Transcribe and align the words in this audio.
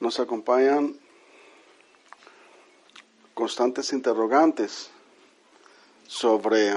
nos 0.00 0.18
acompañan 0.18 0.98
constantes 3.34 3.92
interrogantes 3.92 4.90
sobre 6.06 6.72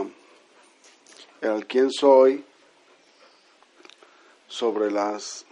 el 1.42 1.66
quién 1.68 1.92
soy, 1.92 2.44
sobre 4.48 4.92
las 4.92 5.46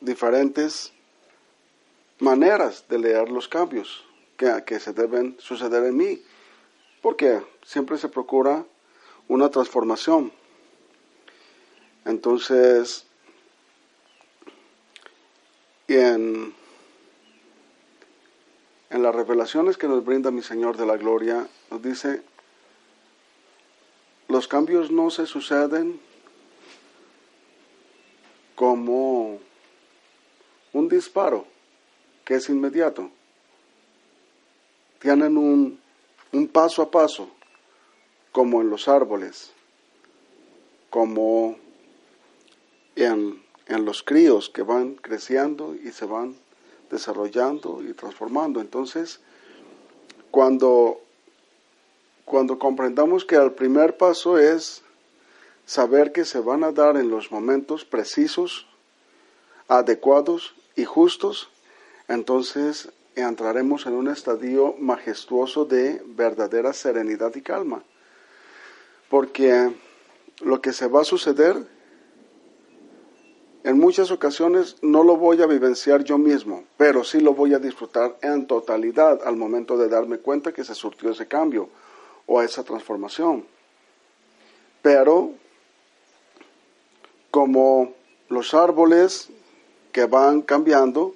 diferentes 0.00 0.92
maneras 2.20 2.86
de 2.88 2.98
leer 2.98 3.30
los 3.30 3.48
cambios 3.48 4.04
que, 4.36 4.62
que 4.64 4.78
se 4.78 4.92
deben 4.92 5.36
suceder 5.40 5.84
en 5.84 5.96
mí, 5.96 6.22
porque 7.02 7.42
siempre 7.64 7.98
se 7.98 8.08
procura 8.08 8.64
una 9.28 9.50
transformación. 9.50 10.32
Entonces, 12.04 13.06
en, 15.88 16.54
en 18.90 19.02
las 19.02 19.14
revelaciones 19.14 19.76
que 19.76 19.88
nos 19.88 20.04
brinda 20.04 20.30
mi 20.30 20.42
Señor 20.42 20.76
de 20.76 20.86
la 20.86 20.96
Gloria, 20.96 21.48
nos 21.70 21.82
dice, 21.82 22.22
los 24.28 24.48
cambios 24.48 24.90
no 24.90 25.10
se 25.10 25.26
suceden 25.26 26.00
como 28.54 29.38
un 30.72 30.88
disparo 30.88 31.46
que 32.24 32.36
es 32.36 32.48
inmediato. 32.48 33.10
Tienen 34.98 35.36
un, 35.36 35.78
un 36.32 36.48
paso 36.48 36.82
a 36.82 36.90
paso, 36.90 37.28
como 38.32 38.60
en 38.62 38.70
los 38.70 38.88
árboles, 38.88 39.52
como 40.90 41.56
en, 42.96 43.42
en 43.66 43.84
los 43.84 44.02
críos 44.02 44.50
que 44.50 44.62
van 44.62 44.94
creciendo 44.94 45.74
y 45.74 45.92
se 45.92 46.06
van 46.06 46.36
desarrollando 46.90 47.82
y 47.82 47.92
transformando. 47.92 48.60
Entonces, 48.60 49.20
cuando, 50.30 51.00
cuando 52.24 52.58
comprendamos 52.58 53.24
que 53.24 53.36
el 53.36 53.52
primer 53.52 53.96
paso 53.96 54.38
es 54.38 54.82
saber 55.66 56.12
que 56.12 56.24
se 56.24 56.40
van 56.40 56.64
a 56.64 56.72
dar 56.72 56.96
en 56.96 57.10
los 57.10 57.30
momentos 57.32 57.84
precisos, 57.84 58.66
adecuados 59.68 60.54
y 60.76 60.84
justos, 60.84 61.48
entonces 62.08 62.90
entraremos 63.16 63.86
en 63.86 63.94
un 63.94 64.08
estadio 64.08 64.74
majestuoso 64.78 65.64
de 65.64 66.02
verdadera 66.04 66.72
serenidad 66.72 67.34
y 67.34 67.42
calma. 67.42 67.82
Porque 69.08 69.72
lo 70.40 70.60
que 70.60 70.72
se 70.72 70.88
va 70.88 71.02
a 71.02 71.04
suceder 71.04 71.66
en 73.64 73.78
muchas 73.78 74.10
ocasiones 74.10 74.76
no 74.82 75.02
lo 75.02 75.16
voy 75.16 75.40
a 75.40 75.46
vivenciar 75.46 76.04
yo 76.04 76.18
mismo, 76.18 76.64
pero 76.76 77.02
sí 77.02 77.18
lo 77.18 77.32
voy 77.32 77.54
a 77.54 77.58
disfrutar 77.58 78.14
en 78.20 78.46
totalidad 78.46 79.20
al 79.24 79.36
momento 79.36 79.78
de 79.78 79.88
darme 79.88 80.18
cuenta 80.18 80.52
que 80.52 80.64
se 80.64 80.74
surtió 80.74 81.10
ese 81.10 81.26
cambio 81.26 81.70
o 82.26 82.42
esa 82.42 82.62
transformación. 82.62 83.46
Pero 84.82 85.30
como 87.30 87.94
los 88.28 88.52
árboles 88.52 89.30
que 89.92 90.04
van 90.04 90.42
cambiando, 90.42 91.14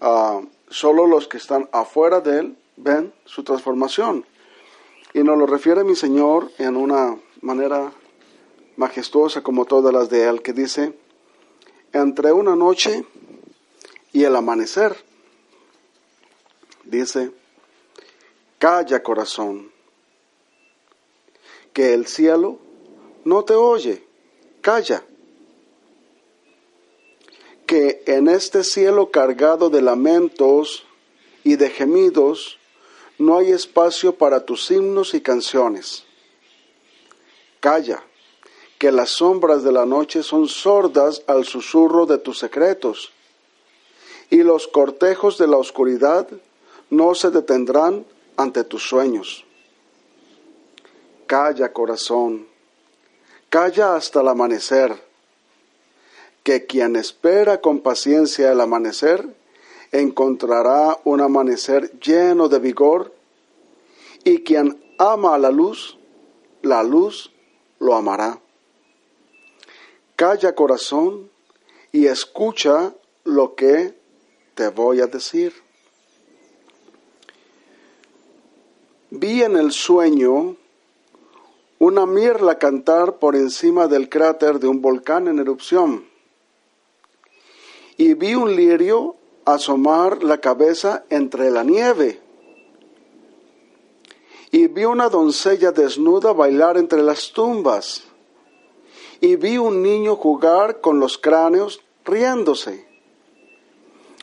uh, 0.00 0.42
solo 0.70 1.06
los 1.06 1.28
que 1.28 1.36
están 1.36 1.68
afuera 1.70 2.20
de 2.20 2.38
él 2.38 2.56
ven 2.78 3.12
su 3.26 3.44
transformación. 3.44 4.24
Y 5.12 5.22
nos 5.22 5.36
lo 5.36 5.46
refiere 5.46 5.84
mi 5.84 5.96
Señor 5.96 6.50
en 6.56 6.76
una 6.76 7.18
manera 7.42 7.92
majestuosa 8.76 9.42
como 9.42 9.66
todas 9.66 9.92
las 9.92 10.08
de 10.08 10.28
él, 10.28 10.40
que 10.40 10.54
dice, 10.54 10.94
entre 11.96 12.32
una 12.32 12.54
noche 12.56 13.04
y 14.12 14.24
el 14.24 14.36
amanecer. 14.36 14.96
Dice, 16.84 17.32
calla 18.58 19.02
corazón, 19.02 19.70
que 21.72 21.92
el 21.92 22.06
cielo 22.06 22.58
no 23.24 23.44
te 23.44 23.54
oye, 23.54 24.04
calla. 24.60 25.04
Que 27.66 28.04
en 28.06 28.28
este 28.28 28.62
cielo 28.62 29.10
cargado 29.10 29.70
de 29.70 29.82
lamentos 29.82 30.84
y 31.42 31.56
de 31.56 31.68
gemidos 31.70 32.58
no 33.18 33.38
hay 33.38 33.50
espacio 33.50 34.14
para 34.16 34.44
tus 34.44 34.70
himnos 34.70 35.14
y 35.14 35.20
canciones. 35.20 36.04
Calla 37.58 38.04
que 38.78 38.92
las 38.92 39.10
sombras 39.10 39.62
de 39.62 39.72
la 39.72 39.86
noche 39.86 40.22
son 40.22 40.48
sordas 40.48 41.22
al 41.26 41.44
susurro 41.44 42.06
de 42.06 42.18
tus 42.18 42.38
secretos, 42.38 43.12
y 44.30 44.42
los 44.42 44.66
cortejos 44.66 45.38
de 45.38 45.46
la 45.46 45.56
oscuridad 45.56 46.28
no 46.90 47.14
se 47.14 47.30
detendrán 47.30 48.04
ante 48.36 48.64
tus 48.64 48.86
sueños. 48.86 49.44
Calla, 51.26 51.72
corazón, 51.72 52.46
calla 53.48 53.96
hasta 53.96 54.20
el 54.20 54.28
amanecer, 54.28 55.02
que 56.42 56.66
quien 56.66 56.96
espera 56.96 57.60
con 57.60 57.80
paciencia 57.80 58.52
el 58.52 58.60
amanecer 58.60 59.26
encontrará 59.90 60.98
un 61.04 61.20
amanecer 61.20 61.98
lleno 61.98 62.48
de 62.48 62.58
vigor, 62.58 63.12
y 64.22 64.42
quien 64.42 64.80
ama 64.98 65.34
a 65.34 65.38
la 65.38 65.50
luz, 65.50 65.98
la 66.62 66.82
luz 66.82 67.32
lo 67.78 67.94
amará. 67.94 68.40
Calla 70.16 70.54
corazón 70.54 71.30
y 71.92 72.06
escucha 72.06 72.94
lo 73.24 73.54
que 73.54 73.94
te 74.54 74.68
voy 74.68 75.02
a 75.02 75.06
decir. 75.08 75.52
Vi 79.10 79.42
en 79.42 79.58
el 79.58 79.72
sueño 79.72 80.56
una 81.78 82.06
mirla 82.06 82.58
cantar 82.58 83.18
por 83.18 83.36
encima 83.36 83.88
del 83.88 84.08
cráter 84.08 84.58
de 84.58 84.68
un 84.68 84.80
volcán 84.80 85.28
en 85.28 85.38
erupción. 85.38 86.06
Y 87.98 88.14
vi 88.14 88.34
un 88.34 88.56
lirio 88.56 89.16
asomar 89.44 90.22
la 90.22 90.38
cabeza 90.38 91.04
entre 91.10 91.50
la 91.50 91.62
nieve. 91.62 92.22
Y 94.50 94.68
vi 94.68 94.86
una 94.86 95.10
doncella 95.10 95.72
desnuda 95.72 96.32
bailar 96.32 96.78
entre 96.78 97.02
las 97.02 97.32
tumbas 97.32 98.04
y 99.20 99.36
vi 99.36 99.58
un 99.58 99.82
niño 99.82 100.16
jugar 100.16 100.80
con 100.80 101.00
los 101.00 101.18
cráneos 101.18 101.80
riéndose. 102.04 102.86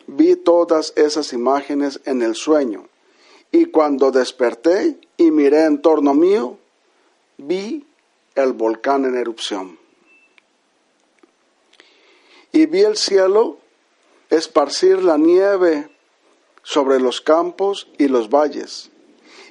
Vi 0.07 0.35
todas 0.35 0.93
esas 0.95 1.33
imágenes 1.33 2.01
en 2.05 2.21
el 2.21 2.35
sueño 2.35 2.87
y 3.51 3.65
cuando 3.65 4.11
desperté 4.11 4.99
y 5.15 5.29
miré 5.29 5.65
en 5.65 5.81
torno 5.81 6.13
mío, 6.13 6.57
vi 7.37 7.85
el 8.35 8.53
volcán 8.53 9.05
en 9.05 9.15
erupción. 9.15 9.77
Y 12.51 12.65
vi 12.65 12.81
el 12.81 12.97
cielo 12.97 13.59
esparcir 14.29 15.03
la 15.03 15.17
nieve 15.17 15.87
sobre 16.63 16.99
los 16.99 17.21
campos 17.21 17.87
y 17.97 18.07
los 18.07 18.29
valles, 18.29 18.89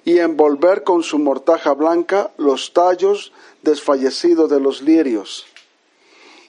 y 0.05 0.19
envolver 0.19 0.85
con 0.85 1.03
su 1.03 1.19
mortaja 1.19 1.73
blanca 1.73 2.33
los 2.37 2.73
tallos 2.73 3.33
desfallecido 3.63 4.49
de 4.49 4.61
los 4.61 4.83
lirios, 4.83 5.47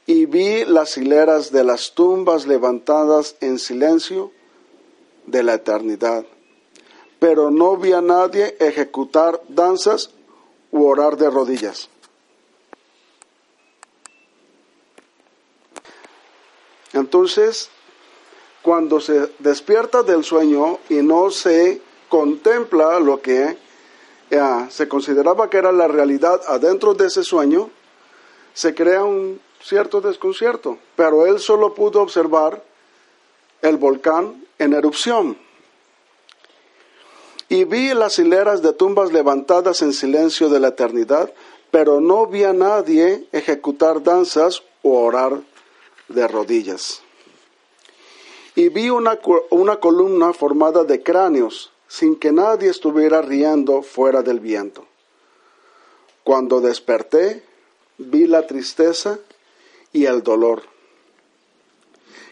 y 0.06 0.25
vi 0.25 0.66
las 0.66 0.97
hileras 0.97 1.52
de 1.52 1.63
las 1.63 1.94
tumbas 1.94 2.46
levantadas 2.47 3.36
en 3.40 3.59
silencio 3.59 4.31
de 5.28 5.44
la 5.44 5.53
eternidad. 5.56 6.25
Pero 7.19 7.52
no 7.52 7.78
vi 7.78 7.94
a 7.94 8.02
nadie 8.02 8.58
ejecutar 8.59 9.42
danzas 9.47 10.09
u 10.72 10.86
orar 10.86 11.16
de 11.16 11.30
rodillas. 11.30 11.90
Entonces, 16.92 17.69
cuando 18.62 19.00
se 19.00 19.31
despierta 19.39 20.04
del 20.04 20.24
sueño 20.24 20.80
y 20.89 20.95
no 20.95 21.31
se 21.31 21.81
contempla 22.09 23.00
lo 23.00 23.21
que 23.21 23.57
se 24.69 24.88
consideraba 24.88 25.50
que 25.50 25.57
era 25.57 25.71
la 25.71 25.88
realidad 25.88 26.41
adentro 26.47 26.94
de 26.94 27.07
ese 27.07 27.23
sueño, 27.23 27.69
se 28.53 28.73
crea 28.73 29.03
un 29.03 29.39
cierto 29.61 30.01
desconcierto, 30.01 30.77
pero 30.95 31.25
él 31.25 31.39
solo 31.39 31.73
pudo 31.73 32.01
observar 32.01 32.63
el 33.61 33.77
volcán 33.77 34.45
en 34.59 34.73
erupción. 34.73 35.38
Y 37.50 37.65
vi 37.65 37.94
las 37.94 38.17
hileras 38.17 38.61
de 38.61 38.73
tumbas 38.73 39.11
levantadas 39.11 39.81
en 39.81 39.94
silencio 39.94 40.50
de 40.50 40.59
la 40.59 40.69
eternidad, 40.69 41.31
pero 41.69 42.01
no 42.01 42.25
vi 42.25 42.44
a 42.44 42.53
nadie 42.53 43.27
ejecutar 43.31 44.01
danzas 44.01 44.63
o 44.81 45.03
orar 45.03 45.41
de 46.07 46.27
rodillas. 46.27 47.01
Y 48.55 48.69
vi 48.69 48.89
una, 48.89 49.19
una 49.50 49.77
columna 49.77 50.33
formada 50.33 50.83
de 50.83 51.01
cráneos 51.01 51.73
sin 51.94 52.16
que 52.16 52.31
nadie 52.31 52.72
estuviera 52.72 53.22
riendo 53.22 53.84
fuera 53.84 54.24
del 54.24 54.40
viento. 54.40 54.84
Cuando 56.24 56.60
desperté, 56.60 57.44
vi 58.00 58.25
la 58.25 58.48
tristeza 58.48 59.19
y 59.92 60.06
el 60.06 60.24
dolor. 60.24 60.63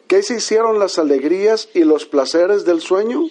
¿Qué 0.07 0.23
se 0.23 0.37
hicieron 0.37 0.79
las 0.79 0.97
alegrías 0.97 1.69
y 1.75 1.83
los 1.83 2.07
placeres 2.07 2.65
del 2.65 2.81
sueño? 2.81 3.29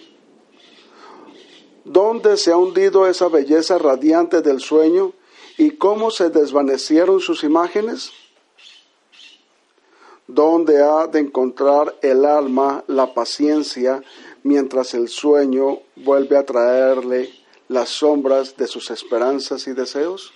¿Dónde 1.84 2.36
se 2.36 2.52
ha 2.52 2.56
hundido 2.56 3.08
esa 3.08 3.26
belleza 3.26 3.78
radiante 3.78 4.40
del 4.40 4.60
sueño 4.60 5.12
y 5.58 5.72
cómo 5.72 6.12
se 6.12 6.30
desvanecieron 6.30 7.18
sus 7.18 7.42
imágenes? 7.42 8.12
¿Dónde 10.28 10.80
ha 10.80 11.08
de 11.08 11.18
encontrar 11.18 11.98
el 12.02 12.24
alma 12.24 12.84
la 12.86 13.14
paciencia 13.14 14.00
mientras 14.42 14.94
el 14.94 15.08
sueño 15.08 15.80
vuelve 15.96 16.36
a 16.36 16.44
traerle 16.44 17.30
las 17.68 17.88
sombras 17.88 18.56
de 18.56 18.66
sus 18.66 18.90
esperanzas 18.90 19.66
y 19.66 19.72
deseos? 19.72 20.32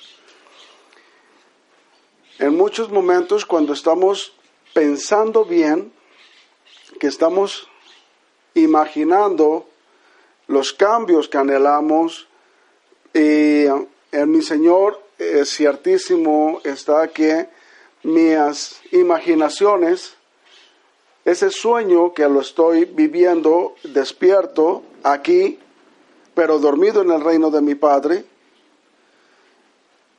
En 2.38 2.56
muchos 2.56 2.90
momentos 2.90 3.44
cuando 3.46 3.72
estamos 3.72 4.32
pensando 4.72 5.44
bien, 5.44 5.92
que 6.98 7.06
estamos 7.06 7.68
imaginando 8.54 9.66
los 10.46 10.72
cambios 10.72 11.28
que 11.28 11.38
anhelamos, 11.38 12.28
y 13.12 13.66
en 13.66 14.30
mi 14.30 14.42
Señor 14.42 15.00
es 15.18 15.50
ciertísimo 15.50 16.60
está 16.64 17.08
que 17.08 17.48
mis 18.02 18.80
imaginaciones, 18.92 20.14
ese 21.24 21.50
sueño 21.50 22.12
que 22.12 22.28
lo 22.28 22.40
estoy 22.40 22.84
viviendo 22.84 23.74
despierto 23.82 24.82
aquí, 25.02 25.58
pero 26.34 26.58
dormido 26.58 27.02
en 27.02 27.10
el 27.10 27.22
reino 27.22 27.50
de 27.50 27.62
mi 27.62 27.74
Padre, 27.74 28.24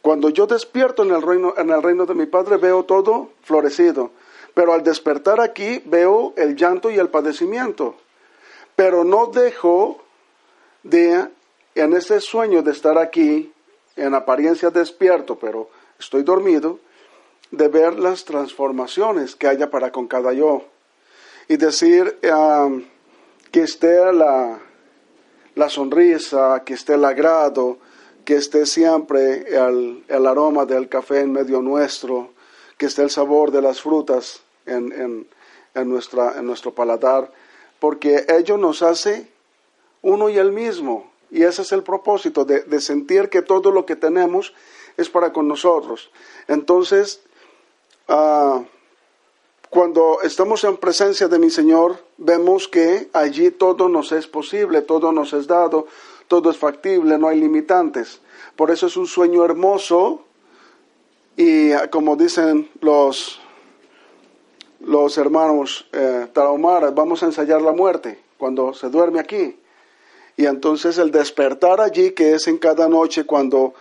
cuando 0.02 0.30
yo 0.30 0.48
despierto 0.48 1.04
en 1.04 1.12
el 1.12 1.22
reino, 1.22 1.54
en 1.57 1.69
el 1.69 1.84
reino 1.84 2.06
de 2.06 2.16
mi 2.16 2.25
Padre 2.25 2.57
veo 2.57 2.86
todo 2.86 3.30
florecido, 3.44 4.12
pero 4.54 4.74
al 4.74 4.84
despertar 4.84 5.40
aquí 5.40 5.81
veo 5.86 6.34
el 6.38 6.56
llanto 6.56 6.90
y 6.90 6.98
el 6.98 7.10
padecimiento, 7.10 7.96
pero 8.75 9.04
no 9.04 9.28
dejo 9.28 10.02
de, 10.84 11.28
en 11.75 11.94
ese 11.94 12.19
sueño 12.19 12.63
de 12.63 12.72
estar 12.72 12.98
aquí, 12.98 13.52
en 13.96 14.13
apariencia 14.13 14.72
despierto, 14.72 15.38
pero 15.38 15.69
estoy 16.00 16.24
dormido, 16.24 16.80
de 17.52 17.68
ver 17.68 18.00
las 18.00 18.25
transformaciones 18.25 19.36
que 19.36 19.48
haya 19.48 19.69
para 19.69 19.92
con 19.92 20.07
cada 20.07 20.34
yo 20.34 20.66
y 21.47 21.57
decir 21.57 22.19
que 23.51 23.62
esté 23.62 24.12
la, 24.13 24.59
la 25.56 25.69
sonrisa, 25.69 26.63
que 26.65 26.74
esté 26.74 26.95
el 26.95 27.06
agrado, 27.06 27.77
que 28.25 28.36
esté 28.36 28.65
siempre 28.65 29.45
el, 29.47 30.03
aroma 30.09 30.65
del 30.65 30.89
café 30.89 31.21
en 31.21 31.31
medio 31.31 31.62
nuestro, 31.62 32.31
que 32.77 32.88
esté 32.88 33.03
el 33.03 33.09
sabor 33.09 33.51
de 33.51 33.62
las 33.62 33.81
frutas 33.81 34.42
en, 34.65 35.27
nuestra, 35.75 36.38
en 36.38 36.45
nuestro 36.45 36.74
paladar, 36.74 37.31
porque 37.80 38.25
ello 38.27 38.57
nos 38.57 38.81
hace 38.81 39.30
uno 40.01 40.30
y 40.30 40.38
el 40.38 40.51
mismo. 40.51 41.12
Y 41.31 41.44
ese 41.44 41.62
es 41.62 41.71
el 41.71 41.83
propósito, 41.83 42.45
de, 42.45 42.81
sentir 42.81 43.30
que 43.30 43.42
todo 43.42 43.71
lo 43.71 43.86
que 43.86 43.95
tenemos 43.95 44.53
es 44.97 45.09
para 45.09 45.31
con 45.31 45.47
nosotros. 45.47 46.12
Entonces, 46.47 47.21
ah, 48.07 48.63
cuando 49.75 50.22
estamos 50.24 50.63
en 50.63 50.77
presencia 50.77 51.27
de 51.27 51.38
mi 51.38 51.50
Señor, 51.50 51.98
vemos 52.16 52.69
que 52.69 53.10
allí 53.12 53.51
todo 53.51 53.89
nos 53.89 54.13
es 54.13 54.25
posible, 54.25 54.81
todo 54.81 55.12
nos 55.12 55.33
es 55.33 55.48
dado, 55.48 55.88
todo 56.30 56.50
es 56.50 56.56
factible, 56.56 57.18
no 57.18 57.27
hay 57.27 57.42
limitantes. 57.42 58.22
Por 58.56 58.72
eso 58.72 58.88
es 58.88 58.95
un 58.95 59.06
sueño 59.06 59.44
hermoso 59.44 60.24
y 61.36 61.74
ah, 61.74 61.89
como 61.89 62.16
dicen 62.16 62.69
los, 62.80 63.42
los 64.80 65.18
hermanos 65.18 65.89
eh, 65.92 66.28
vamos 66.33 67.21
a 67.21 67.25
ensayar 67.25 67.62
la 67.62 67.74
muerte 67.74 68.18
cuando 68.38 68.74
se 68.74 68.89
duerme 68.89 69.19
aquí. 69.19 69.60
Y 70.38 70.45
entonces 70.45 70.98
el 71.00 71.12
despertar 71.12 71.81
allí, 71.81 72.12
que 72.12 72.36
es 72.36 72.48
en 72.48 72.60
cada 72.60 72.88
noche 72.88 73.25
cuando 73.25 73.74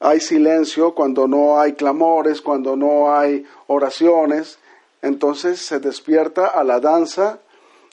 hay 0.00 0.20
silencio, 0.20 0.94
cuando 0.94 1.28
no 1.28 1.60
hay 1.60 1.74
clamores, 1.74 2.40
cuando 2.40 2.74
no 2.74 3.14
hay 3.14 3.44
oraciones, 3.66 4.58
entonces 5.02 5.60
se 5.60 5.80
despierta 5.80 6.46
a 6.46 6.64
la 6.64 6.80
danza, 6.80 7.40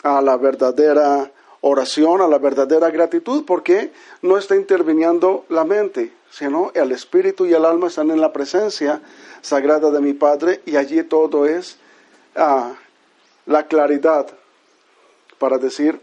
a 0.04 0.22
la 0.22 0.38
verdadera 0.38 1.32
oración, 1.62 2.22
a 2.22 2.28
la 2.28 2.38
verdadera 2.38 2.90
gratitud, 2.92 3.44
porque 3.46 3.92
no 4.22 4.38
está 4.38 4.56
interviniendo 4.56 5.46
la 5.50 5.66
mente, 5.66 6.14
sino 6.30 6.72
el 6.76 6.92
espíritu 6.92 7.46
y 7.46 7.54
el 7.54 7.66
alma 7.66 7.88
están 7.88 8.12
en 8.12 8.22
la 8.22 8.32
presencia 8.32 9.02
sagrada 9.42 9.92
de 9.92 10.00
mi 10.00 10.14
Padre 10.14 10.62
y 10.66 10.76
allí 10.76 11.04
todo 11.04 11.46
es 11.46 11.78
ah, 12.36 12.74
la 13.46 13.68
claridad 13.68 14.28
para 15.40 15.58
decir 15.58 16.00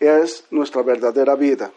es 0.00 0.44
nuestra 0.50 0.82
verdadera 0.82 1.34
vida. 1.36 1.70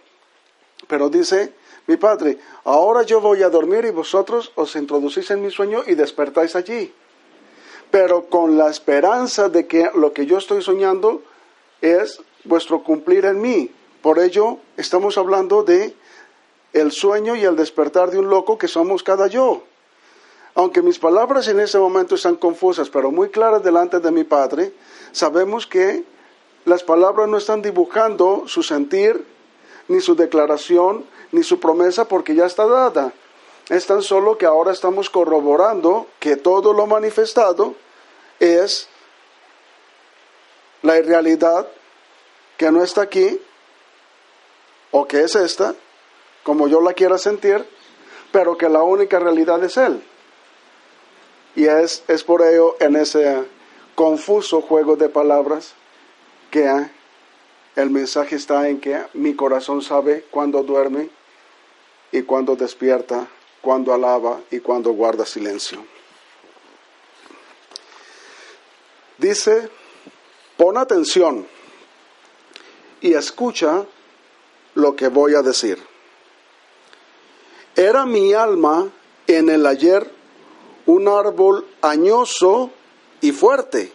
Pero 0.88 1.10
dice 1.10 1.54
mi 1.88 1.98
Padre, 1.98 2.38
ahora 2.64 3.04
yo 3.04 3.20
voy 3.20 3.44
a 3.44 3.50
dormir 3.50 3.86
y 3.86 3.92
vosotros 3.92 4.52
os 4.56 4.76
introducís 4.76 5.30
en 5.32 5.42
mi 5.42 5.52
sueño 5.52 5.84
y 5.86 5.96
despertáis 5.96 6.56
allí. 6.56 6.94
Pero 7.92 8.26
con 8.26 8.58
la 8.58 8.70
esperanza 8.70 9.50
de 9.50 9.68
que 9.68 9.90
lo 9.96 10.14
que 10.14 10.26
yo 10.26 10.38
estoy 10.38 10.62
soñando 10.62 11.22
es 11.82 12.22
vuestro 12.44 12.84
cumplir 12.84 13.26
en 13.26 13.42
mí. 13.42 13.72
Por 14.02 14.20
ello 14.20 14.58
estamos 14.78 15.18
hablando 15.18 15.64
de 15.64 15.96
el 16.74 16.92
sueño 16.92 17.36
y 17.36 17.44
el 17.44 17.56
despertar 17.56 18.12
de 18.12 18.20
un 18.20 18.30
loco 18.30 18.58
que 18.58 18.68
somos 18.68 19.04
cada 19.04 19.28
yo. 19.28 19.64
Aunque 20.56 20.82
mis 20.82 21.00
palabras 21.00 21.48
en 21.48 21.60
ese 21.60 21.78
momento 21.78 22.16
están 22.16 22.36
confusas, 22.36 22.90
pero 22.90 23.12
muy 23.12 23.30
claras 23.30 23.64
delante 23.64 24.00
de 24.00 24.12
mi 24.12 24.24
Padre, 24.24 24.74
sabemos 25.12 25.66
que 25.66 26.04
las 26.66 26.84
palabras 26.84 27.28
no 27.30 27.38
están 27.38 27.62
dibujando 27.62 28.44
su 28.48 28.62
sentir, 28.64 29.26
ni 29.88 30.02
su 30.02 30.16
declaración, 30.16 31.06
ni 31.32 31.44
su 31.44 31.60
promesa, 31.60 32.06
porque 32.08 32.36
ya 32.36 32.46
está 32.46 32.68
dada. 32.68 33.14
Es 33.70 33.86
tan 33.86 34.02
solo 34.02 34.38
que 34.38 34.48
ahora 34.48 34.72
estamos 34.72 35.10
corroborando 35.10 36.08
que 36.20 36.36
todo 36.36 36.74
lo 36.74 36.88
manifestado 36.88 37.76
es 38.40 38.88
la 40.82 40.98
irrealidad 40.98 41.68
que 42.58 42.72
no 42.72 42.84
está 42.84 43.04
aquí, 43.04 43.40
o 44.92 45.08
que 45.08 45.22
es 45.22 45.36
esta, 45.36 45.76
como 46.44 46.68
yo 46.68 46.82
la 46.82 46.94
quiera 46.94 47.18
sentir, 47.18 47.66
pero 48.32 48.58
que 48.58 48.68
la 48.70 48.84
única 48.84 49.20
realidad 49.20 49.64
es 49.64 49.78
Él. 49.78 50.04
Y 51.56 51.66
es, 51.66 52.04
es 52.08 52.24
por 52.24 52.42
ello 52.42 52.76
en 52.80 52.96
ese 52.96 53.46
confuso 53.96 54.62
juego 54.62 54.96
de 54.96 55.10
palabras 55.10 55.74
que 56.52 56.68
el 57.76 57.90
mensaje 57.92 58.36
está 58.36 58.68
en 58.68 58.80
que 58.80 59.04
mi 59.14 59.36
corazón 59.36 59.82
sabe 59.82 60.26
cuándo 60.32 60.64
duerme 60.64 61.10
y 62.12 62.24
cuándo 62.24 62.56
despierta, 62.56 63.28
cuándo 63.62 63.94
alaba 63.94 64.42
y 64.52 64.60
cuándo 64.60 64.92
guarda 64.92 65.26
silencio. 65.26 65.84
Dice, 69.18 69.70
pon 70.58 70.78
atención 70.78 71.46
y 73.02 73.14
escucha 73.14 73.86
lo 74.76 74.96
que 74.96 75.08
voy 75.08 75.36
a 75.36 75.42
decir. 75.42 75.82
Era 77.76 78.06
mi 78.06 78.34
alma 78.34 78.90
en 79.28 79.50
el 79.50 79.66
ayer 79.66 80.10
un 80.86 81.08
árbol 81.08 81.68
añoso 81.82 82.72
y 83.22 83.32
fuerte 83.32 83.94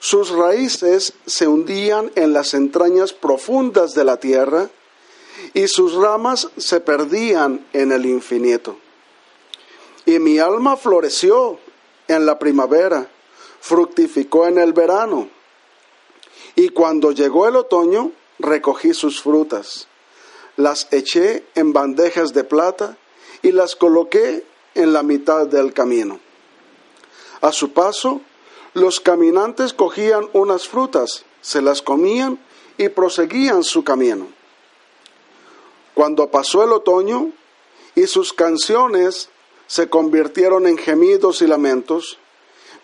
sus 0.00 0.30
raíces 0.30 1.12
se 1.26 1.46
hundían 1.46 2.10
en 2.14 2.32
las 2.32 2.54
entrañas 2.54 3.12
profundas 3.12 3.92
de 3.92 4.04
la 4.04 4.16
tierra 4.16 4.70
y 5.54 5.68
sus 5.68 5.94
ramas 5.94 6.48
se 6.56 6.80
perdían 6.80 7.66
en 7.72 7.92
el 7.92 8.06
infinito. 8.06 8.76
Y 10.06 10.18
mi 10.18 10.38
alma 10.38 10.76
floreció 10.76 11.58
en 12.08 12.26
la 12.26 12.38
primavera, 12.38 13.08
fructificó 13.60 14.46
en 14.46 14.58
el 14.58 14.72
verano. 14.72 15.28
Y 16.56 16.70
cuando 16.70 17.12
llegó 17.12 17.46
el 17.46 17.56
otoño, 17.56 18.12
recogí 18.38 18.94
sus 18.94 19.22
frutas. 19.22 19.86
Las 20.56 20.88
eché 20.90 21.44
en 21.54 21.72
bandejas 21.72 22.32
de 22.32 22.44
plata 22.44 22.96
y 23.42 23.52
las 23.52 23.76
coloqué 23.76 24.44
en 24.74 24.92
la 24.92 25.02
mitad 25.02 25.46
del 25.46 25.72
camino. 25.72 26.20
A 27.40 27.52
su 27.52 27.72
paso, 27.72 28.20
los 28.74 29.00
caminantes 29.00 29.72
cogían 29.72 30.28
unas 30.32 30.68
frutas, 30.68 31.24
se 31.40 31.62
las 31.62 31.82
comían 31.82 32.38
y 32.76 32.88
proseguían 32.88 33.62
su 33.62 33.82
camino. 33.82 34.28
Cuando 36.00 36.30
pasó 36.30 36.64
el 36.64 36.72
otoño 36.72 37.30
y 37.94 38.06
sus 38.06 38.32
canciones 38.32 39.28
se 39.66 39.90
convirtieron 39.90 40.66
en 40.66 40.78
gemidos 40.78 41.42
y 41.42 41.46
lamentos, 41.46 42.16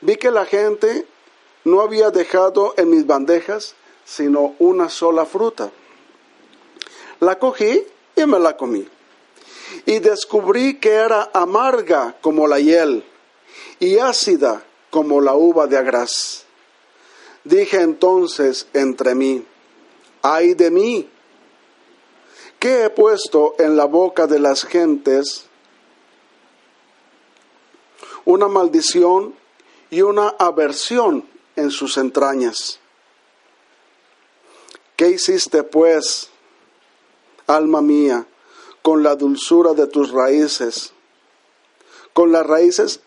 vi 0.03 0.17
que 0.17 0.31
la 0.31 0.45
gente 0.45 1.07
no 1.65 1.81
había 1.81 2.11
dejado 2.11 2.75
en 2.77 2.91
mis 2.91 3.07
bandejas 3.07 3.75
sino 4.05 4.55
una 4.59 4.91
sola 4.91 5.25
fruta. 5.25 5.71
La 7.21 7.39
cogí 7.39 7.87
y 8.17 8.27
me 8.27 8.39
la 8.39 8.55
comí. 8.55 8.87
Y 9.87 9.99
descubrí 10.01 10.79
que 10.79 10.91
era 10.91 11.31
amarga 11.33 12.19
como 12.21 12.47
la 12.47 12.61
hiel 12.61 13.03
y 13.81 13.97
ácida 13.97 14.63
como 14.91 15.23
la 15.23 15.33
uva 15.35 15.67
de 15.67 15.79
agraz. 15.79 16.45
Dije 17.45 17.81
entonces 17.81 18.69
entre 18.75 19.15
mí, 19.15 19.43
ay 20.21 20.53
de 20.53 20.71
mí, 20.71 21.09
¿qué 22.67 22.87
he 22.87 22.91
puesto 22.91 23.55
en 23.61 23.77
la 23.77 23.85
boca 23.85 24.27
de 24.27 24.41
las 24.41 24.65
gentes? 24.65 25.45
Una 28.25 28.49
maldición 28.49 29.37
y 29.89 30.03
una 30.03 30.31
aversión 30.31 31.29
en 31.55 31.71
sus 31.71 31.97
entrañas. 31.97 32.81
¿Qué 34.97 35.11
hiciste 35.11 35.63
pues, 35.63 36.29
alma 37.47 37.83
mía, 37.83 38.27
con 38.83 39.05
la 39.05 39.15
dulzura 39.15 39.73
de 39.73 39.87
tus 39.87 40.11
raíces? 40.11 40.93
Con 42.13 42.33
las 42.33 42.45
raíces, 42.45 42.99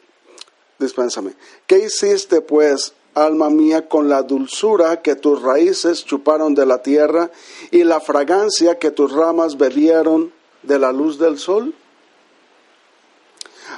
dispénsame, 0.78 1.34
¿qué 1.68 1.80
hiciste 1.80 2.40
pues, 2.40 2.94
alma 3.14 3.50
mía, 3.50 3.88
con 3.88 4.10
la 4.10 4.24
dulzura 4.24 5.02
que 5.02 5.16
tus 5.16 5.42
raíces 5.42 6.06
chuparon 6.06 6.56
de 6.56 6.66
la 6.66 6.82
tierra 6.82 7.32
y 7.72 7.84
la 7.84 8.00
fragancia 8.00 8.80
que 8.80 8.92
tus 8.92 9.12
ramas 9.12 9.58
bebieron 9.58 10.32
de 10.64 10.80
la 10.80 10.92
luz 10.92 11.18
del 11.20 11.38
sol? 11.38 11.74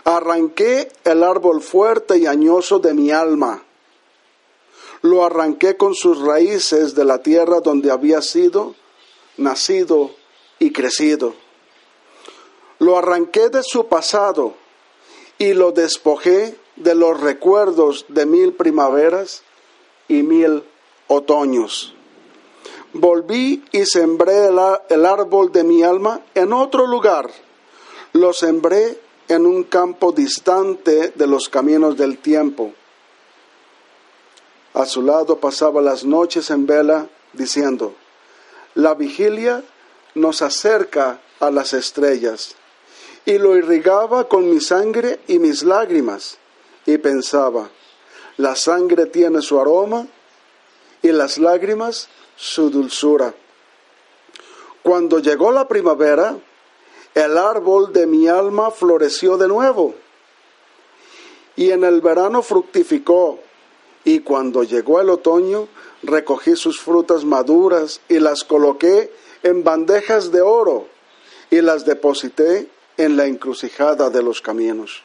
Arranqué 0.04 0.92
el 1.04 1.24
árbol 1.24 1.62
fuerte 1.62 2.18
y 2.18 2.26
añoso 2.26 2.80
de 2.80 2.94
mi 2.94 3.12
alma 3.12 3.64
lo 5.02 5.26
arranqué 5.26 5.78
con 5.78 5.96
sus 5.96 6.22
raíces 6.22 6.94
de 6.94 7.06
la 7.06 7.24
tierra 7.24 7.60
donde 7.60 7.92
había 7.92 8.22
sido 8.22 8.76
nacido 9.38 10.12
y 10.60 10.72
crecido. 10.72 11.34
Lo 12.80 12.98
arranqué 12.98 13.50
de 13.50 13.64
su 13.64 13.88
pasado 13.88 14.54
y 15.38 15.54
lo 15.54 15.72
despojé 15.72 16.56
de 16.84 16.96
los 16.96 17.20
recuerdos 17.20 18.06
de 18.10 18.26
mil 18.26 18.54
primaveras 18.54 19.44
y 20.08 20.24
mil 20.24 20.64
otoños. 21.08 21.96
Volví 22.94 23.64
y 23.72 23.86
sembré 23.86 24.48
el, 24.48 25.06
árbol 25.06 25.52
de 25.52 25.64
mi 25.64 25.84
alma 25.84 26.22
en 26.36 26.52
otro 26.52 26.86
lugar. 26.86 27.30
Lo 28.14 28.34
sembré 28.34 29.00
en 29.28 29.46
un 29.46 29.64
campo 29.64 30.12
distante 30.12 31.14
de 31.16 31.28
los 31.28 31.48
caminos 31.48 31.96
del 31.96 32.18
tiempo 32.18 32.74
a 34.74 34.86
su 34.86 35.02
lado 35.02 35.38
pasaba 35.38 35.82
las 35.82 36.06
noches 36.06 36.50
en 36.50 36.66
vela, 36.66 37.10
diciendo, 37.34 37.94
la 38.74 38.94
vigilia 38.94 39.64
nos 40.16 40.42
acerca 40.42 41.20
a 41.40 41.52
las 41.52 41.74
estrellas, 41.74 42.56
y 43.26 43.38
lo 43.38 43.58
irrigaba 43.58 44.28
con 44.30 44.50
mi 44.50 44.62
sangre 44.62 45.20
y 45.28 45.40
mis 45.40 45.64
lágrimas, 45.64 46.38
y 46.94 46.98
pensaba, 46.98 47.70
la 48.38 48.56
sangre 48.56 49.06
tiene 49.06 49.42
su 49.42 49.60
aroma 49.60 50.08
y 51.02 51.12
las 51.12 51.38
lágrimas 51.38 52.10
su 52.36 52.70
dulzura. 52.70 53.34
Cuando 54.84 55.20
llegó 55.20 55.52
la 55.52 55.68
primavera, 55.68 56.38
el 57.14 57.38
árbol 57.38 57.94
de 57.94 58.08
mi 58.08 58.28
alma 58.28 58.72
floreció 58.72 59.38
de 59.38 59.48
nuevo, 59.48 59.96
y 61.56 61.72
en 61.72 61.84
el 61.84 62.02
verano 62.02 62.42
fructificó 62.42 63.40
y 64.04 64.22
cuando 64.22 64.64
llegó 64.64 65.00
el 65.00 65.10
otoño, 65.10 65.68
recogí 66.02 66.56
sus 66.56 66.80
frutas 66.80 67.24
maduras 67.24 68.02
y 68.10 68.20
las 68.20 68.44
coloqué 68.44 69.14
en 69.44 69.64
bandejas 69.64 70.32
de 70.32 70.42
oro 70.42 70.88
y 71.52 71.62
las 71.62 71.86
deposité 71.86 72.68
en 72.98 73.18
la 73.18 73.28
encrucijada 73.28 74.10
de 74.10 74.24
los 74.24 74.42
caminos. 74.42 75.04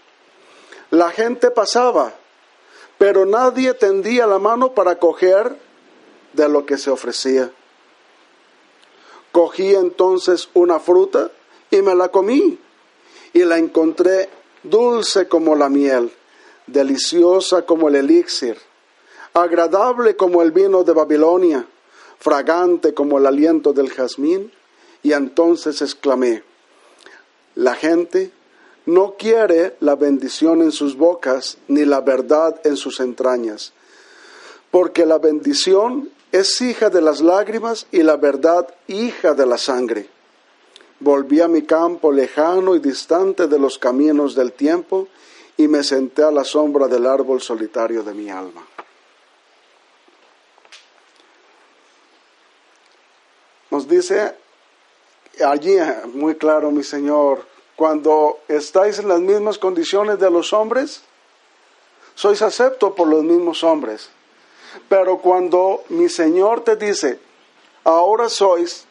La 0.91 1.11
gente 1.11 1.51
pasaba, 1.51 2.15
pero 2.99 3.27
nadie 3.27 3.75
tendía 3.75 4.27
la 4.27 4.39
mano 4.39 4.73
para 4.73 4.99
coger 4.99 5.57
de 6.33 6.49
lo 6.49 6.65
que 6.67 6.79
se 6.79 6.91
ofrecía. 6.91 7.51
Cogí 9.33 9.75
entonces 9.75 10.49
una 10.55 10.79
fruta 10.79 11.31
y 11.71 11.83
me 11.83 11.95
la 11.95 12.09
comí 12.09 12.59
y 13.33 13.45
la 13.45 13.59
encontré 13.59 14.31
dulce 14.63 15.29
como 15.29 15.55
la 15.57 15.69
miel, 15.69 16.13
deliciosa 16.67 17.63
como 17.63 17.89
el 17.89 17.97
elixir 17.97 18.57
agradable 19.37 20.17
como 20.17 20.41
el 20.41 20.51
vino 20.51 20.83
de 20.83 20.95
Babilonia, 20.95 21.67
fragante 22.19 22.95
como 22.95 23.19
el 23.19 23.27
aliento 23.27 23.75
del 23.75 23.91
jazmín, 23.91 24.51
y 25.03 25.13
entonces 25.13 25.83
exclamé, 25.83 26.43
la 27.55 27.75
gente 27.75 28.31
no 28.87 29.15
quiere 29.19 29.77
la 29.81 29.97
bendición 29.97 30.63
en 30.63 30.73
sus 30.73 30.97
bocas 30.97 31.59
ni 31.69 31.85
la 31.85 32.01
verdad 32.01 32.61
en 32.65 32.77
sus 32.77 33.01
entrañas, 33.01 33.73
porque 34.71 35.05
la 35.05 35.19
bendición 35.19 36.11
es 36.33 36.61
hija 36.61 36.89
de 36.89 37.01
las 37.01 37.21
lágrimas 37.21 37.87
y 37.91 38.03
la 38.03 38.17
verdad 38.17 38.73
hija 38.87 39.35
de 39.35 39.47
la 39.47 39.59
sangre. 39.59 40.09
Volví 41.01 41.41
a 41.41 41.49
mi 41.49 41.63
campo 41.63 42.11
lejano 42.11 42.75
y 42.75 42.79
distante 42.79 43.49
de 43.49 43.59
los 43.59 43.79
caminos 43.79 44.35
del 44.35 44.53
tiempo 44.53 45.09
y 45.57 45.69
me 45.69 45.83
senté 45.83 46.23
a 46.23 46.31
la 46.31 46.45
sombra 46.45 46.89
del 46.89 47.07
árbol 47.07 47.41
solitario 47.41 48.03
de 48.03 48.15
mi 48.15 48.31
alma. 48.31 48.67
Nos 53.71 53.89
dice 53.89 54.35
allí 55.45 55.77
muy 56.15 56.37
claro, 56.37 56.71
mi 56.71 56.83
Señor, 56.83 57.56
cuando 57.77 58.41
estáis 58.49 58.99
en 58.99 59.09
las 59.09 59.21
mismas 59.21 59.59
condiciones 59.59 60.19
de 60.19 60.31
los 60.31 60.53
hombres, 60.53 61.03
sois 62.15 62.41
acepto 62.43 62.95
por 62.95 63.09
los 63.09 63.23
mismos 63.23 63.63
hombres. 63.63 64.09
Pero 64.89 65.19
cuando 65.19 65.85
mi 65.91 66.09
Señor 66.09 66.65
te 66.65 66.77
dice, 66.77 67.21
ahora 67.85 68.29
sois 68.29 68.87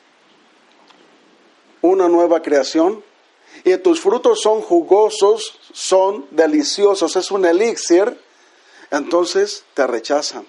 una 1.81 2.07
nueva 2.07 2.41
creación 2.41 3.03
y 3.63 3.75
tus 3.77 3.99
frutos 3.99 4.41
son 4.41 4.61
jugosos, 4.61 5.59
son 5.73 6.25
deliciosos, 6.31 7.15
es 7.15 7.31
un 7.31 7.45
elixir, 7.45 8.19
entonces 8.91 9.65
te 9.73 9.85
rechazan 9.87 10.45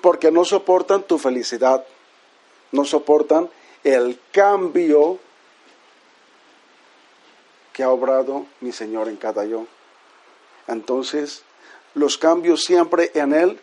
porque 0.00 0.30
no 0.30 0.44
soportan 0.44 1.02
tu 1.02 1.18
felicidad 1.18 1.84
no 2.72 2.84
soportan 2.84 3.48
el 3.84 4.18
cambio 4.32 5.18
que 7.78 7.84
ha 7.84 7.90
obrado 7.90 8.44
mi 8.60 8.72
Señor 8.72 9.08
en 9.08 9.14
cada 9.14 9.44
yo. 9.44 9.64
Entonces, 10.66 11.44
los 11.94 12.18
cambios 12.18 12.64
siempre 12.64 13.12
en 13.14 13.32
Él 13.32 13.60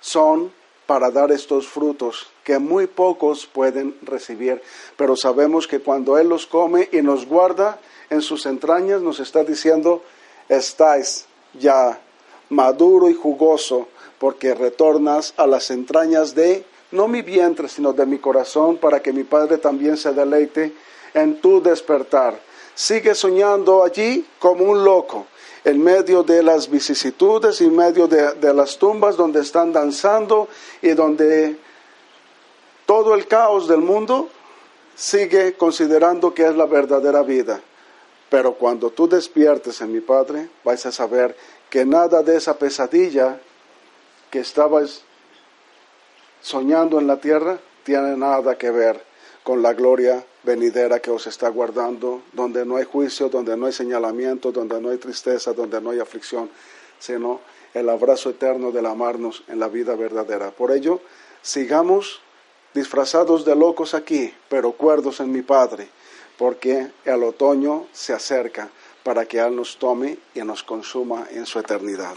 son 0.00 0.50
para 0.86 1.10
dar 1.10 1.30
estos 1.32 1.68
frutos 1.68 2.30
que 2.44 2.58
muy 2.58 2.86
pocos 2.86 3.44
pueden 3.44 3.94
recibir, 4.00 4.62
pero 4.96 5.16
sabemos 5.16 5.66
que 5.66 5.80
cuando 5.80 6.16
Él 6.16 6.30
los 6.30 6.46
come 6.46 6.88
y 6.92 7.02
nos 7.02 7.26
guarda 7.26 7.78
en 8.08 8.22
sus 8.22 8.46
entrañas, 8.46 9.02
nos 9.02 9.20
está 9.20 9.44
diciendo, 9.44 10.02
estáis 10.48 11.26
ya 11.52 12.00
maduro 12.48 13.10
y 13.10 13.12
jugoso, 13.12 13.88
porque 14.18 14.54
retornas 14.54 15.34
a 15.36 15.46
las 15.46 15.70
entrañas 15.70 16.34
de 16.34 16.64
no 16.90 17.06
mi 17.06 17.20
vientre, 17.20 17.68
sino 17.68 17.92
de 17.92 18.06
mi 18.06 18.16
corazón, 18.16 18.78
para 18.78 19.02
que 19.02 19.12
mi 19.12 19.24
Padre 19.24 19.58
también 19.58 19.98
se 19.98 20.14
deleite 20.14 20.72
en 21.12 21.38
tu 21.42 21.60
despertar. 21.60 22.47
Sigue 22.78 23.16
soñando 23.16 23.82
allí 23.82 24.24
como 24.38 24.62
un 24.62 24.84
loco, 24.84 25.26
en 25.64 25.82
medio 25.82 26.22
de 26.22 26.44
las 26.44 26.70
vicisitudes, 26.70 27.60
en 27.60 27.74
medio 27.74 28.06
de, 28.06 28.34
de 28.34 28.54
las 28.54 28.78
tumbas 28.78 29.16
donde 29.16 29.40
están 29.40 29.72
danzando 29.72 30.46
y 30.80 30.90
donde 30.90 31.58
todo 32.86 33.16
el 33.16 33.26
caos 33.26 33.66
del 33.66 33.80
mundo 33.80 34.28
sigue 34.94 35.54
considerando 35.54 36.32
que 36.32 36.46
es 36.46 36.54
la 36.54 36.66
verdadera 36.66 37.22
vida. 37.24 37.60
Pero 38.30 38.54
cuando 38.54 38.90
tú 38.90 39.08
despiertes 39.08 39.80
en 39.80 39.90
mi 39.90 40.00
Padre, 40.00 40.48
vais 40.62 40.86
a 40.86 40.92
saber 40.92 41.36
que 41.70 41.84
nada 41.84 42.22
de 42.22 42.36
esa 42.36 42.58
pesadilla 42.58 43.40
que 44.30 44.38
estabas 44.38 45.02
soñando 46.40 47.00
en 47.00 47.08
la 47.08 47.16
tierra 47.16 47.58
tiene 47.82 48.16
nada 48.16 48.56
que 48.56 48.70
ver 48.70 49.02
con 49.42 49.62
la 49.62 49.74
gloria 49.74 50.24
venidera 50.42 51.00
que 51.00 51.10
os 51.10 51.26
está 51.26 51.48
guardando, 51.48 52.22
donde 52.32 52.64
no 52.64 52.76
hay 52.76 52.84
juicio, 52.84 53.28
donde 53.28 53.56
no 53.56 53.66
hay 53.66 53.72
señalamiento, 53.72 54.52
donde 54.52 54.80
no 54.80 54.90
hay 54.90 54.98
tristeza, 54.98 55.52
donde 55.52 55.80
no 55.80 55.90
hay 55.90 56.00
aflicción, 56.00 56.50
sino 56.98 57.40
el 57.74 57.88
abrazo 57.88 58.30
eterno 58.30 58.72
del 58.72 58.86
amarnos 58.86 59.42
en 59.48 59.58
la 59.58 59.68
vida 59.68 59.94
verdadera. 59.94 60.50
Por 60.50 60.72
ello, 60.72 61.00
sigamos 61.42 62.20
disfrazados 62.74 63.44
de 63.44 63.56
locos 63.56 63.94
aquí, 63.94 64.32
pero 64.48 64.72
cuerdos 64.72 65.20
en 65.20 65.32
mi 65.32 65.42
Padre, 65.42 65.88
porque 66.36 66.90
el 67.04 67.22
otoño 67.24 67.86
se 67.92 68.12
acerca 68.12 68.68
para 69.02 69.26
que 69.26 69.38
Él 69.38 69.56
nos 69.56 69.78
tome 69.78 70.18
y 70.34 70.40
nos 70.40 70.62
consuma 70.62 71.26
en 71.30 71.46
su 71.46 71.58
eternidad. 71.58 72.14